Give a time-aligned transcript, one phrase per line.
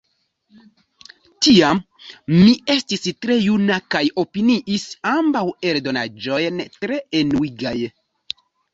[1.47, 1.81] Tiam
[2.39, 7.79] mi estis tre juna kaj opiniis ambaŭ eldonaĵojn tre enuigaj.